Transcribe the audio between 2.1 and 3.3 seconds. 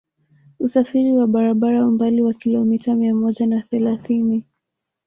wa kilomita mia